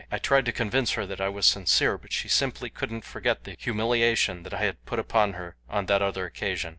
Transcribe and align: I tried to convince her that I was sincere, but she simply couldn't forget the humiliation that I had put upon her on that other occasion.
I 0.11 0.17
tried 0.17 0.45
to 0.45 0.51
convince 0.51 0.93
her 0.93 1.05
that 1.05 1.21
I 1.21 1.29
was 1.29 1.45
sincere, 1.45 1.95
but 1.95 2.11
she 2.11 2.27
simply 2.27 2.71
couldn't 2.71 3.05
forget 3.05 3.43
the 3.43 3.55
humiliation 3.59 4.41
that 4.41 4.51
I 4.55 4.63
had 4.63 4.83
put 4.83 4.97
upon 4.97 5.33
her 5.33 5.57
on 5.69 5.85
that 5.85 6.01
other 6.01 6.25
occasion. 6.25 6.69